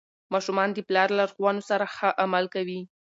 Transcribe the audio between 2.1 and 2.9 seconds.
عمل کوي.